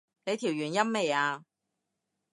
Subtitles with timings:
[0.25, 1.45] 你調完音未啊？